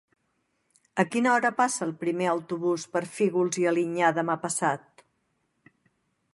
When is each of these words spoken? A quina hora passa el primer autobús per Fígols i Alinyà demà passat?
A 1.03 1.03
quina 1.15 1.31
hora 1.33 1.51
passa 1.59 1.83
el 1.89 1.91
primer 2.05 2.31
autobús 2.33 2.87
per 2.95 3.03
Fígols 3.19 3.61
i 3.65 3.67
Alinyà 3.73 4.11
demà 4.19 4.41
passat? 4.47 5.07